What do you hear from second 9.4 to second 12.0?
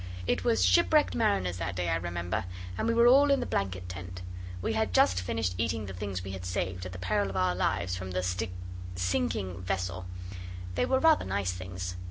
vessel. They were rather nice things.